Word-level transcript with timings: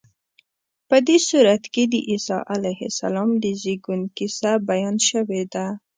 په 0.89 0.97
دې 1.07 1.17
سورت 1.27 1.63
کې 1.73 1.83
د 1.93 1.95
عیسی 2.09 2.39
علیه 2.53 2.81
السلام 2.91 3.29
د 3.43 3.45
زېږون 3.61 4.01
کیسه 4.17 4.51
بیان 4.69 4.95
شوې 5.09 5.43
ده. 5.53 5.65